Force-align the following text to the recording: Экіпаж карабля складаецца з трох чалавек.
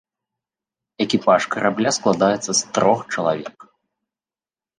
Экіпаж 1.05 1.41
карабля 1.55 1.89
складаецца 1.99 2.51
з 2.61 2.73
трох 2.79 2.99
чалавек. 3.13 3.57